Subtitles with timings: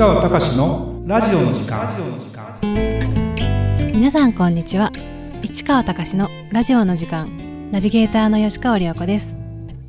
[0.00, 1.86] 川隆のラジオの時間。
[3.92, 4.90] 皆さんこんにちは。
[5.42, 7.70] 市川隆のラジオの時間。
[7.70, 9.34] ナビゲーターの吉川良子です。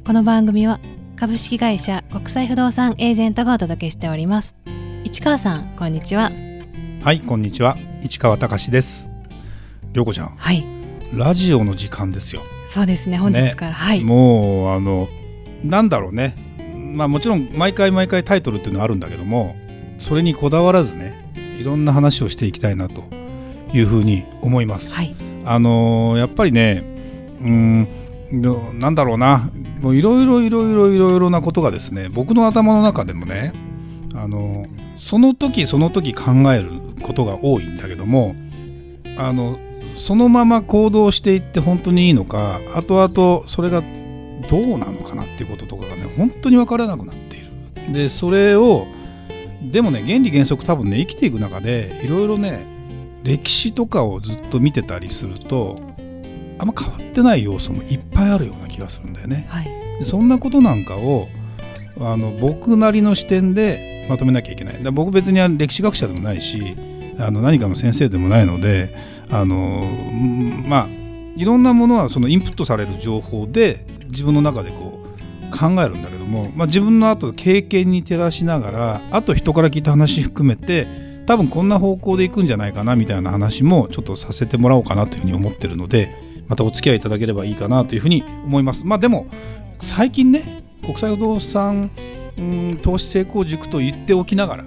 [0.05, 0.81] この番組は
[1.15, 4.53] 株式会社国際不動産エージェントがお届けしております。
[5.05, 6.29] 市川さんこんにちは。
[7.01, 7.77] はいこんにちは。
[8.01, 9.09] 市川隆です。
[9.93, 10.35] 良子ちゃん。
[10.35, 10.65] はい。
[11.13, 12.41] ラジオの時間ですよ。
[12.73, 14.03] そうですね本日から、はい。
[14.03, 15.07] もうあの
[15.63, 16.35] なんだろうね。
[16.75, 19.55] まあもちろん毎回毎回タイトルっていうのはあるんだけども
[20.01, 21.21] それにこだわらずね
[21.59, 23.03] いろんな話をしていきたいなと
[23.73, 24.93] いうふうに思います。
[24.93, 25.15] はい
[25.45, 26.83] あのーやっぱりね
[27.41, 27.87] うん
[28.31, 29.49] のなんだろうな
[29.81, 33.53] もういろいろいろいろいろいろなことがですね僕の頭の中でもね
[34.15, 34.65] あの
[34.97, 36.71] その時その時考える
[37.01, 38.35] ことが多いんだけども
[39.17, 39.59] あの
[39.97, 43.81] そのまま行動していって本当にいいのか後々それが
[44.49, 47.93] どうなのかなっていうこととかがね本当に分からなくなっている。
[47.93, 48.87] でそれを
[49.61, 52.65] でもね原理原則多分ね生きていく中でいろいろね
[53.23, 55.77] 歴史とかをずっと見てたりすると
[56.57, 59.45] あんま変わってない要素もいっぱいあるような気がするんだよね。
[59.49, 59.65] はい
[59.99, 61.27] でそんなことなんかを
[61.99, 64.83] あの僕なりの視点でまとめなきゃいけない。
[64.83, 66.75] だ僕別に歴史学者でもないし
[67.19, 68.95] あの何かの先生でもないので
[69.29, 70.87] あのうんまあ
[71.35, 74.90] いろんなものはそのインプットされる情報で自分の中でこう
[75.61, 80.87] 考えるんだけども、まあ、自分の後経験に照らしながらあと人から聞いた話含めて
[81.27, 86.15] 多分こんな方向でいくんじゃないかなみたいな話もちょっとさせてもらおうかなというふうに思ってるので
[86.47, 88.85] またお付き合いいただければいいかなというふうに思います。
[88.85, 89.27] まあでも
[89.79, 91.91] 最近ね国際不動産
[92.37, 94.65] うん投資成功塾と言っておきながら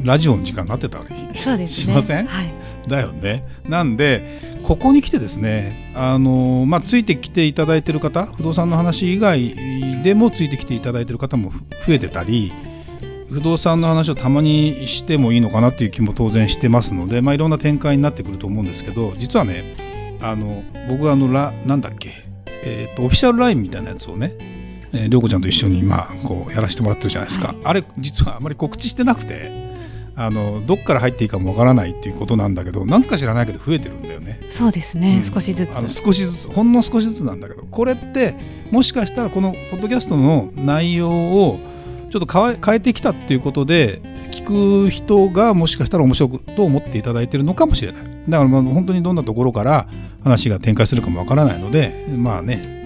[0.00, 1.14] ラジオの時間になってたわけ。
[1.38, 1.86] そうですね。
[1.86, 2.26] しません？
[2.26, 2.52] はい
[2.88, 3.46] だよね。
[3.68, 9.54] なんでここに来てですねあの、まあ、ついてきていただいてる方不動産の話以外
[10.02, 11.52] でもついてきていただいてる方も
[11.86, 12.50] 増えてたり
[13.28, 19.76] 不動産の話をたまにしてもいいのかなっていう気も当然してますので、まあ、いろんな展開になってくると思うんですけど実はね
[20.22, 24.32] あの僕はあのラなんだっけ、えーとオフィシャル LINE みたいなやつをね
[24.92, 29.63] えー涼子ちゃんと一緒に今こうやらせてもらってるじゃないですか、はいあれ実はあまり告知してなくて
[30.16, 34.40] あのどっから入っていいかもわからないっていうことなんだけどなんか知らないけど増えてるんだよね。
[34.50, 35.24] そうですね、うん。
[35.24, 35.76] 少しずつ。
[35.76, 38.36] あの少しずつほんの少しずつなんだけどこれって
[38.70, 41.58] もしかしたらこのポッドキャストの内容を
[42.10, 48.02] ちょっと変え変えてきたっていうことで聞く人がもしかしたら面白くと思っていただいてるのかもしれない。
[48.28, 49.88] だからまあ本当にどんなところから
[50.22, 52.83] 話が展開するかもわからないのでまあね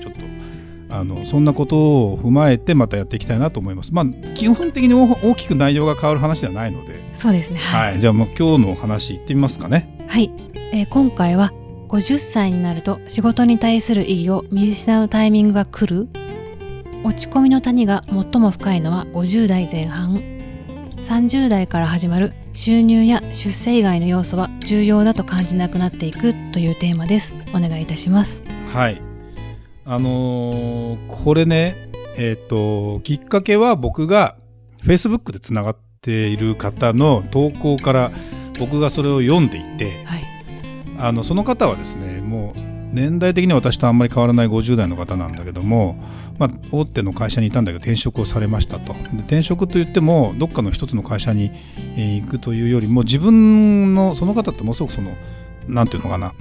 [0.90, 3.92] あのそんなことを踏まえてまたやっていきたいなと思います。
[3.92, 7.58] まあ基本的に大大きく内容が変わる話ではないので、そうですね。
[7.58, 10.06] はい、はい、じゃあもう今日の話いってみますかね。
[10.08, 10.30] はい、
[10.72, 11.52] えー今回は
[11.88, 16.08] 50歳になると仕事に対する意義を見失うタイミングが来る。
[17.04, 20.22] 落ち込みの谷が最も深いのは50代前半。
[20.98, 27.32] 30代から始まる収入や出世以外の要素は重要だと感じなくなっていくというテーマです。
[27.54, 28.42] お願いいたします。
[28.72, 29.07] はい。
[29.90, 31.88] あのーこれね、
[32.18, 34.36] えっ、と、きっかけは僕が
[34.84, 38.12] Facebook でつながっている方の投稿から
[38.58, 40.24] 僕がそれを読んでいて、はい
[41.00, 42.60] あのその方はですね、もう
[42.92, 45.96] 年代的には私とあんまり変わらない50代の方なんだけども、
[46.38, 48.92] まあ、大手の会社にいたんだけど転職をされましたと。
[48.92, 51.52] で転職といってもどっかの一つの会社に
[51.96, 55.16] えー行くというよりも自分のその方ってものすごくその
[55.66, 56.34] なんていうのかな、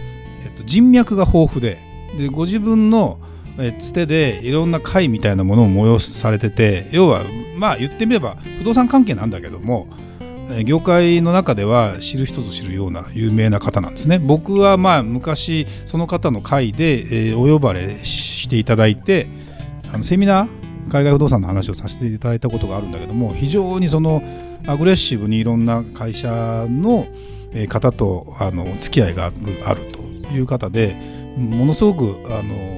[0.44, 1.78] えっと、人脈が豊富で
[2.18, 3.20] でご自分の
[3.60, 7.24] えつてでいろんな会みたいなものを催されてて要は
[7.58, 9.88] まあ言ってみれば不動産関係なんだけども
[10.66, 14.18] 業界の中では知る人ぞ知るような有名な方なんですね。
[14.18, 19.28] 僕はまあ昔その方の会で、えお呼ばれしていただいて
[19.94, 24.24] あのセミナー海外不動産の話をさせていただいたことがあるんだけども非常にその
[24.66, 26.30] アグレッシブにいろんな会社
[26.70, 27.08] の
[27.68, 29.36] 方とあの付き合いがある
[29.66, 30.00] あると
[30.34, 30.96] いう方で
[31.36, 32.77] ものすごくあの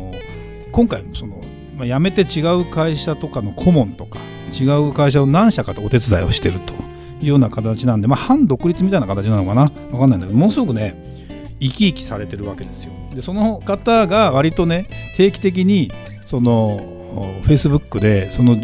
[0.80, 1.44] 今回その、
[1.76, 4.18] まあ、辞めて違う会社とかの顧問とか
[4.58, 6.78] 違う会社を何社かとお手伝いをしてるとい
[7.24, 9.64] うような形なんで、まあ、反独立みたいな形なのかな？
[9.64, 9.70] わ
[10.00, 10.96] かんないんだけどものすごくね
[11.60, 12.94] 生き生きされてるわけですよ。
[13.14, 14.88] でその方が割とね
[15.18, 15.92] 定期的に
[16.24, 16.78] その
[17.44, 18.56] フェイスブックでその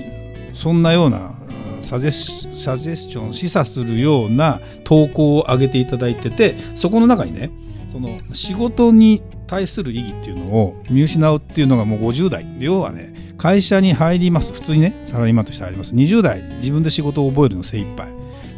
[0.54, 1.36] そんなような
[1.82, 7.52] サジェスサジェスチョン示唆するような投稿を上げていただいててそこの中にね
[7.92, 12.46] その仕事に対する意義っていうのを見失うっていうのがもう50代。
[12.60, 14.54] 要はね会社に入ります。
[14.54, 15.94] 普通にねサラリーマンとして入ります。
[15.94, 18.08] 20代自分で仕事を覚えるの精一杯。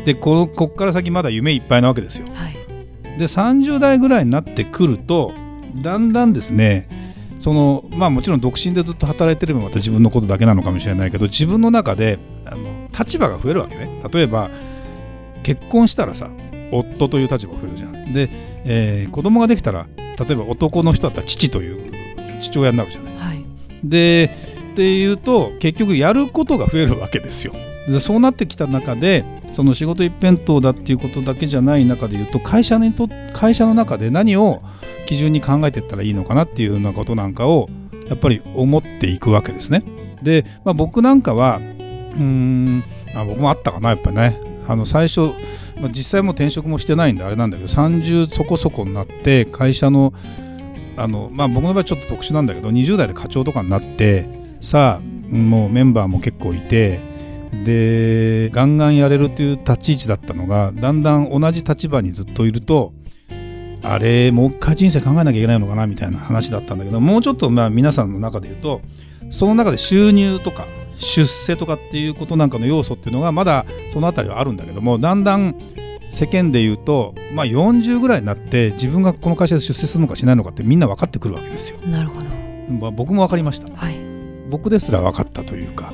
[0.06, 2.28] でこのこっから先まだ夢いっぱいなわけですよ。
[2.34, 2.54] はい。
[3.18, 5.34] で30代ぐらいになってくると
[5.82, 6.88] だんだんですね
[7.40, 14.02] そのまあもちろん独身でずっと働いてればまた自分のことだけなのかもしれないけど自分の中であの立場が増えるわけね。
[14.12, 14.50] 例えば
[15.44, 16.30] 結婚したらさ
[16.72, 18.30] 夫という立場が増えるじゃんで、
[18.66, 21.92] えー、子供ができたら例えば男の人だったら父という
[22.42, 23.46] 父親になるじゃない、はい、
[23.84, 24.36] で
[24.74, 27.54] っていうと結局やることが増えるわけですよ。
[27.88, 29.24] でそうなってきた中で
[29.54, 34.62] その仕事一辺倒だっていうことだけじゃない中で言うと会社にと会社の中で何を
[35.08, 37.70] 基準に考えていったらいいのかなっていうようなことなんかを
[38.10, 39.84] やっぱり思っていくわけですね。
[40.22, 42.84] で、まあ、僕なんかはうーん
[43.16, 44.40] あ僕もあったかなやっぱね。
[44.68, 45.32] あの最初、
[45.80, 50.14] まあ、実際も転職もしてないんであれなんだけど30そこそこになって会社の
[50.98, 54.30] あの、まあ、僕の場合ちょっと特殊なんだけど20代で課長とかになって
[54.60, 57.00] さあもうメンバーも結構いて
[57.64, 62.94] でガンガンやれるという立ち位置だったのがだんだん同じ立場にずっといると
[63.84, 68.82] あれもう一回人生考えなきゃいけないのかなみたいな話だったんだけどもうちょっとまあ皆さんの中で言うと
[69.30, 70.68] その中で収入とか
[71.00, 75.56] 出世とかっていうことなんかの要素っていうのがまだその辺りはあるんだけどもだんだん
[76.10, 81.78] 世間で言うと、まあ、40ぐらいになって自分がこの会社で出世するのかしないのかってみんな分かってくるわけですよ。
[81.86, 82.30] なるほど、
[82.72, 83.98] まあ、僕も分かりました、はい、
[84.50, 85.94] 僕ですら分かったというか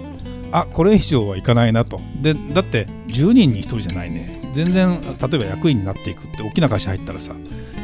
[0.51, 1.99] あこれ以上はいかないなと。
[2.21, 4.39] でだって10人に1人じゃないね。
[4.53, 7.33] 全然例えば役員になっていくって大きな会社入ったらさ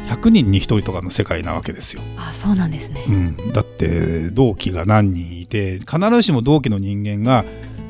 [0.08, 2.02] 100人に1人とかの世界なわけですよ。
[2.16, 7.44] あそうなんですね、うん、だって同期が何人いて必ずしも同期の人間が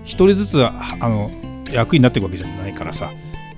[0.05, 1.31] 1人ずつあの
[1.73, 3.11] 役になっていくわけじゃないからさ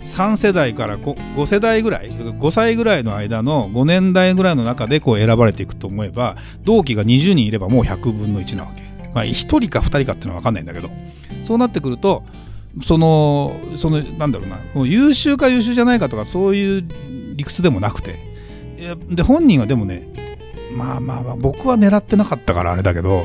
[0.05, 8.83] 3世代から 5, 5世代ぐらい5歳ぐらいの間の5年代ぐらいの中でこう選ばれていくと思えば同期が20人いればもう100分の1なわけ。
[9.15, 10.91] まあ、1人か2人かっていうのは分かんないんだけど
[11.43, 12.25] そうなってくると
[12.83, 16.89] そのそのなんだろうなもう優秀か優秀じゃないかとかそういう
[17.37, 18.19] 理屈でもなくて
[19.11, 20.32] で本人はでもね
[20.77, 23.25] まあまあまあ僕は狙ってなかったからあれだけど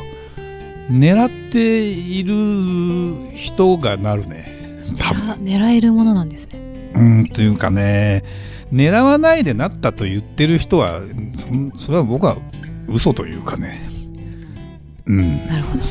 [0.90, 4.84] 狙っている人がなるね。
[5.00, 5.32] 多分。
[5.44, 6.92] 狙えるものなんですね。
[6.96, 8.24] うんというかね
[8.72, 11.00] 狙わないでなったと言ってる人は
[11.74, 12.38] そそれは僕は
[12.88, 13.82] 嘘というかね。
[15.06, 15.48] うん。
[15.48, 15.84] なるほど。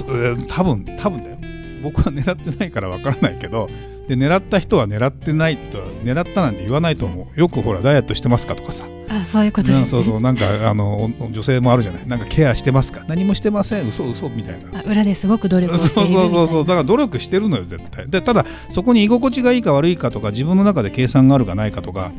[0.47, 1.37] 多分多分だよ。
[1.83, 3.69] 僕は狙ってないからわからないけど
[4.09, 7.41] で狙った人は狙ってないと狙ったなんて言わないと思う。
[7.41, 8.87] よくほらダイエットしてますかとかさ。
[9.09, 10.21] あそういうことです、ね、そうそう。
[10.21, 12.07] なんかあの女性もあるじゃない。
[12.07, 13.05] なんかケアしてますか。
[13.09, 13.89] 何もしてません。
[13.89, 14.83] 嘘嘘みたいな。
[14.83, 16.67] 裏ですごく努力をしているそうそうそうそう。
[16.67, 18.09] だから努力してるのよ絶対。
[18.09, 22.13] でただそこに居心地がいいか悪いかとか自分の中で計算があるかないかとか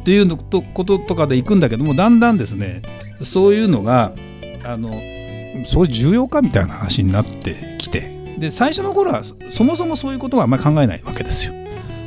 [0.00, 2.82] っていうのとこととかでいくんだけどもだんだんですね
[3.22, 4.12] そういうのが
[4.62, 4.92] あの
[5.66, 11.52] それ重要かみたいな話になってきてで最初の頃はそもそもそういうことはあんまり考えないわけですよ。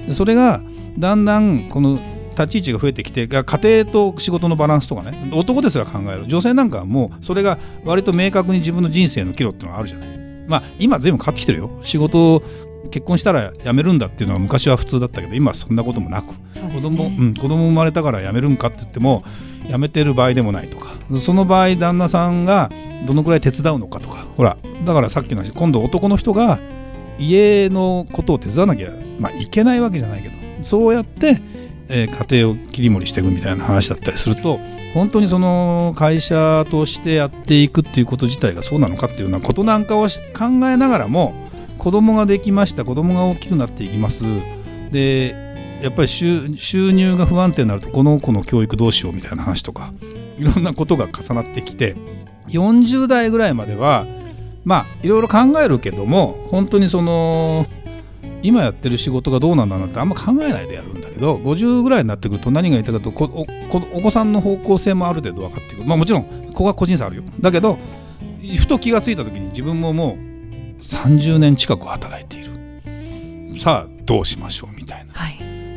[0.08, 0.62] でそれが
[0.98, 2.00] だんだんこの
[2.32, 6.28] 立ち位置が増えてきて家庭と仕事のバランスとかね男ですら考える。
[6.28, 10.10] 女性なんかはもうそれが割と明確に自分の人生の岐路っていうのがあるじゃない。
[10.48, 11.80] まあ今随分変わってきてるよ。
[11.84, 12.44] 仕事
[12.92, 19.24] 結婚したら辞めるんだっていうのは昔は普通だったけど今はそんなこともなく、ね、子供、うん、子供生まれたから辞めるんかって言っても
[19.68, 22.70] 辞めてる場合でもないとかその場合旦那さんが
[23.06, 26.60] どのくらい手伝うのかとかほらだからさっきの話今度男の人が
[27.20, 31.42] 家のことを手伝わなきゃ、まあ、いけないわけじゃないけどそうやって、
[31.90, 34.60] えー、家庭を切り盛りしていくみたいな話だったりすると
[34.94, 40.08] 本当にその会社としてやっていくっていうこと自体がそうなのかっていうようなことなんかを考
[40.70, 41.47] えながらも
[41.88, 44.26] 子供ができました子供が大きくなっていきます。
[44.92, 45.34] で
[45.82, 46.50] やっぱり収
[46.92, 49.94] 入が不安定になるとこの子の教育どうしようみたいな話とか
[50.38, 51.96] いろんなことが重なってきて
[52.50, 54.06] 40代ぐらいまでは
[54.66, 57.68] まあいろいろ考えるけども本当にその
[58.44, 65.88] 今やってる仕事がどうなんだなってあんま考えないでやるんだけど50ぐらいになってくると何が言いたいかとお子さんの方向性もある程度分かってくる。
[65.88, 67.24] まあもちろんここは個人差あるよ。
[67.40, 67.78] だけど
[68.60, 70.18] ふと気がついた時に自分もも
[70.82, 73.60] 30年近く働いている。
[73.60, 75.34] さあどうしましょうみたいな、はい、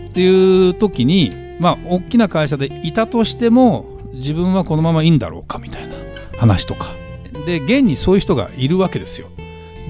[0.09, 5.95] っていう時にまあ大きな会社でいたとしても自分はこのままいいんだろうかみたいな
[6.39, 6.95] 話とか。
[7.47, 9.29] で現にそういう人がいるわけですよ。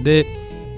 [0.04, 0.26] で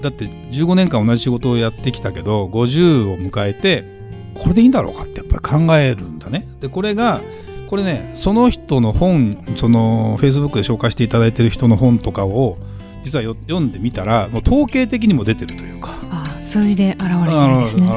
[0.01, 3.85] だって15年間同じ仕事をやってきたけど50を迎えて
[4.33, 6.47] これでいいんだろうかってやっぱり考えるんだね。
[6.59, 7.21] でこれが
[7.67, 12.57] これねその人の本その Facebook で紹介していただいてる人の本とかを
[13.03, 15.91] 実は読んでみたらもう統計的にも出てるというか。
[16.09, 17.89] あ数字で現れてるんですね。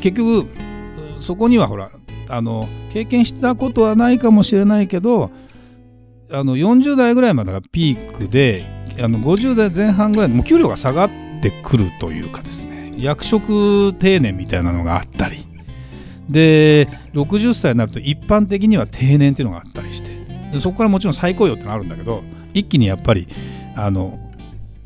[0.00, 0.48] 結局
[1.16, 1.90] そこにはほら
[2.28, 5.30] あの経験したことはないかもしれないけど
[6.30, 8.64] あの40代ぐらいまでがピークで
[8.98, 12.94] あの50代前半ぐらいでもう給料が下がってくるというかですね。
[12.98, 15.46] 役職定年みたいなのがあったり。
[16.28, 20.10] で60歳になると一般的には定年っていうのがあったりして。
[20.52, 22.22] でそこからもちろん再雇用ってのがあるんだけど
[22.54, 23.28] 一気にやっぱり
[23.76, 24.18] あの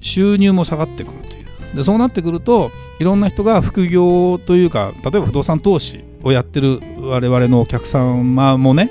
[0.01, 1.77] 収入も下がってくるという。
[1.77, 8.91] でそうなってくるといろんな人が副業というか例えば不動産投資をやってる我々のお客様もね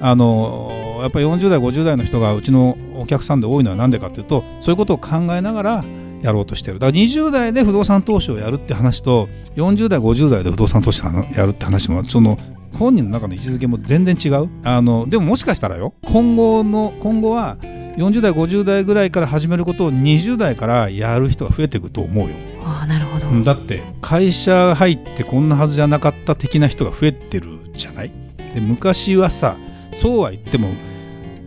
[0.00, 5.84] あのやっぱり40代50代の人がうちのお客さんで多いのは何でかっていうとそういうことを考えながら
[6.22, 6.78] やろうとしてる。
[6.78, 12.38] だから20代で不動産投資をやるって話と40代50代で不動産投資をやるって話もその
[12.72, 14.48] 本人の中の位置づけも全然違う？
[14.64, 22.34] あのでももしかしたらよ今後の今後は40代50代ぐらいから始めることを20代からやる人が増えていくと思うよ。
[22.64, 23.44] あなるほど。
[23.44, 28.12] だって会社入ってこんなはずじゃなかった的な人が増えてるじゃない？
[28.54, 29.56] で昔はさ
[29.92, 30.68] そうは言っても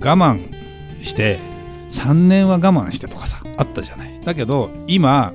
[0.02, 0.52] 我慢
[1.04, 1.40] して
[1.90, 4.22] 3年は我慢してとかさあったじゃない？
[4.24, 5.34] だけど今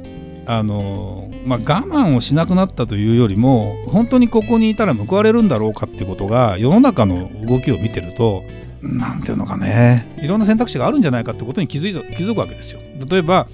[0.49, 8.43] あのまあ、我慢をしなくなったというよりも本当にここにいたら報われるんだろうかっていうことが世の中の動きを見てると
[8.81, 10.17] 何ていうのかね。
[10.23, 12.81] いろんな選択肢があるんじゃないかってことに気づい気づくわけですよ。
[13.07, 13.47] 例えば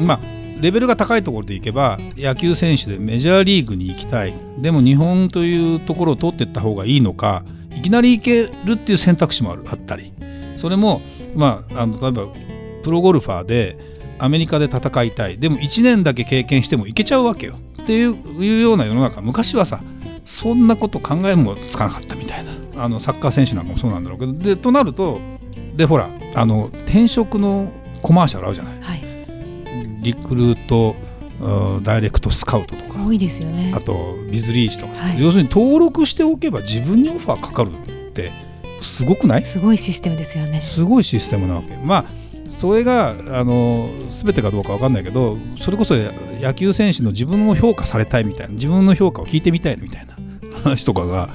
[0.00, 0.20] まあ
[0.60, 4.34] レベルが高いところでいけば野球選手でメジャーリーグに行きたい。
[4.58, 10.12] でも日本というところを通っていった方がいいのかいきなり行けるっていう選択肢もあるあったり。
[10.56, 11.02] それも
[11.36, 12.26] まああの例えば
[12.82, 15.38] プロゴルファーでアメリカで戦いたい。
[15.38, 17.56] でも1年だけ経験してもいけちゃうわけよ。
[17.82, 19.20] っていうような世の中。
[19.20, 19.80] 昔はさ
[20.24, 22.52] そんなこと考えもつかなかったみたいな。
[22.84, 24.32] あのサッカー選手なんかもそうなんだろうけど。
[24.32, 25.20] でとなると
[25.74, 27.70] でほらあの転職の
[28.02, 29.02] コマーシャルあるじゃない、はい、
[30.02, 30.96] リクルート
[31.82, 33.04] ダイレクトスカウトとか。
[33.04, 33.72] 多いですよね。
[33.76, 38.32] あとビズリーチとか、はい、要するに登録しておけば自分にオファーかかるって
[38.80, 39.44] すごくない？
[39.44, 40.60] すごいシステムですよね。
[40.62, 41.76] すごいシステムなわけ。
[41.76, 42.04] まあ
[42.48, 45.94] それがあの全てかどうか分かんないけどそれこそ
[46.40, 50.16] 野球選手の自分を評価されたいみたいな自分の評価を聞いてみたいみたいな
[50.62, 51.28] 話とかが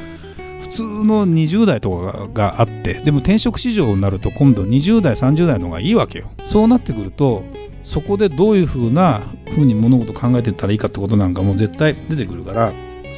[0.61, 6.31] 普通の20代とかがあってでも転職市場になると今度20代30代の方がいいわけよ。
[6.43, 7.43] そうなってくると
[7.83, 9.21] そこでどういうふうな
[9.55, 12.73] ふうに物事を考えてったらいいかってことなんかも絶対出てくるから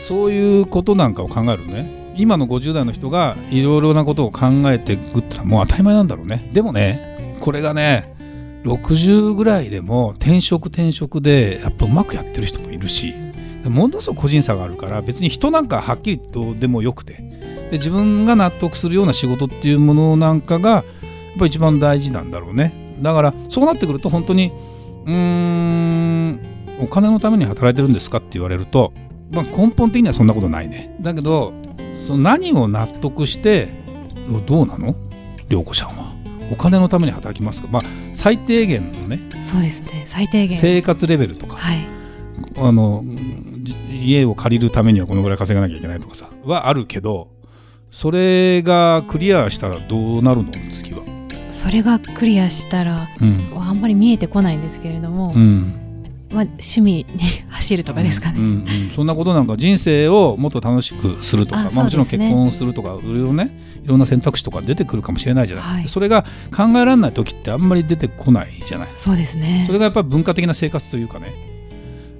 [0.07, 2.03] そういうことなんかを考えるね。
[2.15, 6.49] 今の50代の人がいろいろなことを考えていくってのはもう当たり前なんだろうね。
[6.53, 7.12] でもね
[7.43, 8.15] これがね
[8.63, 13.13] 60ぐらいでも転職転職でやっぱうまくやってる人もいるし
[13.65, 17.21] ものすごく個人差があるから別に人なんかはっきりとでもよくて。
[17.69, 20.83] で自分が納得するような仕事っていうものなんかがやっ
[21.39, 22.95] ぱ一番大事なんだろうね。
[23.01, 24.53] だからそうなってくると本当に
[25.05, 26.39] うーん
[26.79, 28.93] お金のために働いてるんですかって言われると、
[29.31, 30.95] まあ、根本的にはそんなことないね。
[31.01, 31.51] だけど
[31.97, 33.69] その何を納得して
[34.45, 34.95] どうなの？
[35.49, 36.12] 涼子ちゃんは。
[36.51, 37.83] お金のために働きますか、まあ、
[38.13, 39.19] 最低限のね。
[39.43, 40.03] そうですね。
[40.05, 40.57] 最低限。
[40.57, 41.87] 生活レベルとか、はい、
[42.57, 43.03] あの
[43.91, 46.29] 家を借りるためにはこのぐらい稼がなきゃいけないとかさ。
[46.43, 47.29] はあるけど
[47.89, 50.51] それがクリアしたらどうなるの？
[50.71, 51.03] 次は。
[51.51, 55.79] それがクリアしたら、うん、あんまり見えてこないんですけれども、うん
[56.33, 57.07] まあ、趣味に
[57.49, 66.23] 走るとかですかね、うんうんうん、そんなことなんか人生をもっと楽しくするとか、まあ、もちろん結婚するとかいろいろねいろんな選択肢とか出てくるかもしれないじゃない、はい、それが
[66.55, 68.89] 考えられない時ってあんまり出てこないじゃない。
[68.93, 69.63] そうですね。
[69.67, 71.33] それがやっぱり文化的な生活というかね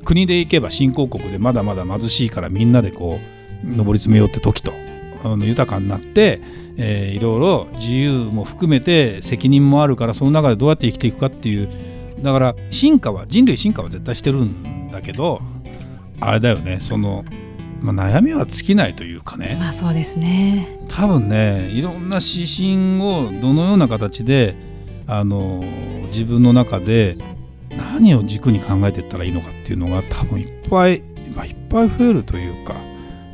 [0.04, 3.20] 国で行けば新興国でまだまだ貧しいからみんなでこ
[3.64, 4.74] う上り詰めようって時と
[5.24, 6.42] あの豊かになって、
[6.76, 11.70] えー、いろいろ自由も含めて責任もあるからその中でどうやって生きていくかっていう
[12.24, 15.42] だから進化は人類進化は絶対してるんだけど
[16.20, 17.26] あれだよねその
[17.82, 19.58] まあ、悩みは尽きないというかね。
[19.60, 20.80] まあそうですね。
[20.88, 24.56] 多分ねいろんな指針をどのような形で
[25.06, 25.62] あの
[26.08, 27.18] 自分の中で
[27.70, 31.02] 何を軸に考えていったらいいのかっていうのが多分いっぱい、
[31.36, 32.76] まあ、いっぱい増えるというか、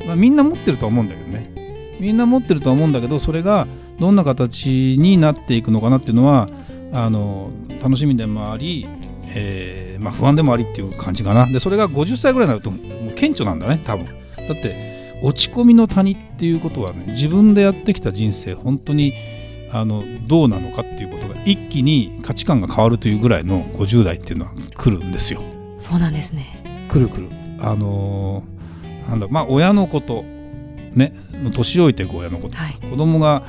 [0.08, 1.98] まあ、みんな持ってるとは思うんだけどね。
[2.00, 3.68] みんな持ってるとは思うんだけどそれが
[4.00, 6.48] どんな形になっていくのかなっていうのは
[6.92, 8.88] あの楽しみでもあり、
[9.28, 11.46] えーまあ、不安でもありっていう感じかな。
[11.46, 14.06] でそれが50歳ぐらいになるともう顕著なんだね多分。
[14.06, 19.14] だって落ち込みの谷っていうことはね自分でやってきた人生本当に
[19.72, 25.42] あのどうなのかっていうことが一気に価値観が変わるというぐらいの50代っていうのは来るんですよ。
[25.78, 26.88] そうなんですね。
[26.90, 27.30] 来る来る。
[27.60, 30.24] あのー、なんだまあ親のこと
[30.96, 31.14] ね
[31.54, 33.44] 年老いていく親のこと、はい、子供が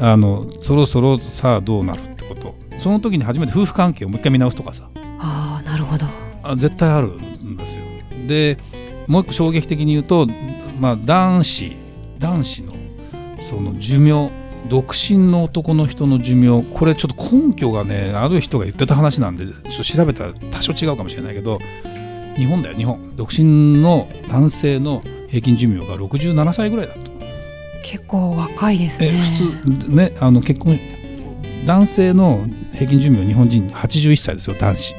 [0.00, 4.90] あのそろそろさあどうなるってことその時に初めて夫婦関係をもう一回見直すとかさ。
[5.18, 6.04] あなるほど。
[6.42, 7.84] あ絶対あるんですよ。
[8.28, 8.58] で
[9.06, 10.26] もう一個衝撃的に言うと、
[10.78, 11.74] まあ、男子
[12.18, 12.74] 男子の
[13.48, 14.30] その寿命
[14.68, 21.58] 独身の男の人の寿命これちょっと根拠がねある人が言ってた話なんでちょっと調べたら多少違うかもしれないけど
[22.36, 23.16] 日本だよ日本。
[23.16, 27.00] 独身の男性の平均寿命が67歳ぐらいだと
[27.82, 29.10] 結構若いですね。
[29.66, 30.78] 普通ねあの結婚
[31.64, 34.94] 男性の平均寿命日本人81歳ですよ男子。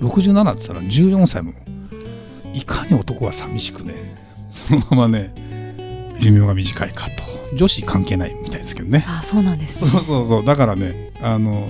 [0.00, 1.52] 67って言ったら14歳も。
[2.52, 4.16] いかに男は寂しくね
[4.50, 5.32] そのままね
[6.20, 7.26] 寿命が短いかと。
[7.54, 9.04] 女子関係ないみたいですけどね。
[9.06, 10.44] あそうなんです、ね、そうそうそう。
[10.44, 11.68] だからねあの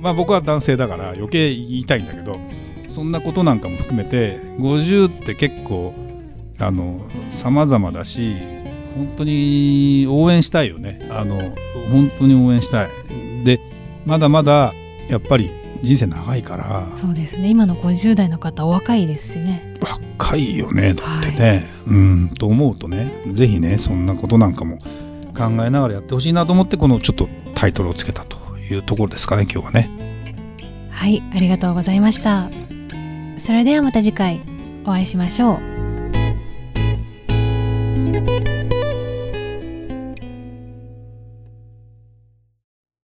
[0.00, 2.40] まあ僕は男性だから余計言いたいんだけど
[2.88, 5.94] そんなことなんかも含めて50って結構
[6.58, 8.36] あの様々だし
[8.94, 11.08] 本当に応援したいよね。
[11.10, 11.38] あの
[11.90, 12.88] 本当に応援したい。
[13.44, 13.60] で
[14.04, 14.72] まだまだ
[15.08, 15.50] やっぱり
[15.82, 16.86] 人生長いから。
[16.96, 17.48] そうですね。
[17.48, 19.74] 今の50代の方お若いですしね。
[19.80, 20.94] 若いよね。
[20.94, 22.28] だってね、はい、うん。
[22.30, 24.78] と思うとね是非ねそんなことなんかも
[25.36, 29.90] 考えながらやってほしいなと思ってこのちょっとタイトルをつけたというところですかね今日はね。
[30.90, 31.22] はい。
[31.34, 32.48] ありがとうございました。
[33.38, 34.40] それではまた次回
[34.84, 35.71] お会いしましょう